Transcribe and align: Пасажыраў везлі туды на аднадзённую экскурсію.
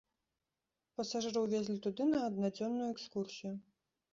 Пасажыраў 1.01 1.45
везлі 1.53 1.77
туды 1.85 2.09
на 2.15 2.25
аднадзённую 2.31 2.87
экскурсію. 2.95 3.53